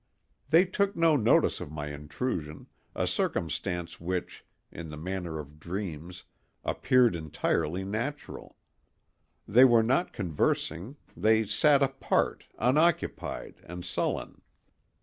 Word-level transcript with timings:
They 0.49 0.65
took 0.65 0.95
no 0.95 1.15
notice 1.15 1.59
of 1.61 1.71
my 1.71 1.89
intrusion, 1.93 2.65
a 2.95 3.05
circumstance 3.05 3.99
which, 4.01 4.43
in 4.71 4.89
the 4.89 4.97
manner 4.97 5.37
of 5.37 5.59
dreams, 5.59 6.23
appeared 6.65 7.15
entirely 7.15 7.83
natural. 7.83 8.57
They 9.47 9.63
were 9.63 9.83
not 9.83 10.11
conversing; 10.11 10.95
they 11.15 11.45
sat 11.45 11.83
apart, 11.83 12.47
unoccupied 12.57 13.61
and 13.63 13.85
sullen. 13.85 14.41